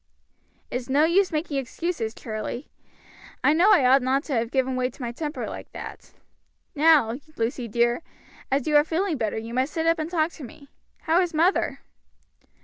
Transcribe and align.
"It's 0.71 0.89
no 0.89 1.03
use 1.03 1.31
making 1.31 1.57
excuses, 1.59 2.15
Charlie. 2.15 2.71
I 3.43 3.53
know 3.53 3.71
I 3.71 3.85
ought 3.85 4.01
not 4.01 4.23
to 4.23 4.33
have 4.33 4.49
given 4.49 4.75
way 4.75 4.89
to 4.89 4.99
my 5.03 5.11
temper 5.11 5.45
like 5.47 5.71
that. 5.73 6.13
Now, 6.73 7.19
Lucy 7.35 7.67
dear, 7.67 8.01
as 8.49 8.65
you 8.65 8.75
are 8.77 8.83
feeling 8.83 9.17
better, 9.17 9.37
you 9.37 9.53
must 9.53 9.71
sit 9.73 9.85
up 9.85 9.99
and 9.99 10.09
talk 10.09 10.31
to 10.31 10.43
me. 10.43 10.69
How 11.01 11.21
is 11.21 11.35
mother?" 11.35 11.81